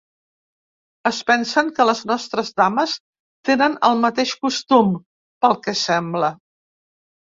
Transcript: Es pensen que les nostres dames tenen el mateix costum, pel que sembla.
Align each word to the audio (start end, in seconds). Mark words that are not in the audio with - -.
Es 1.09 1.19
pensen 1.27 1.69
que 1.81 1.87
les 1.91 2.01
nostres 2.13 2.51
dames 2.63 2.97
tenen 3.53 3.79
el 3.93 4.03
mateix 4.09 4.35
costum, 4.45 5.01
pel 5.45 5.59
que 5.67 5.81
sembla. 5.89 6.37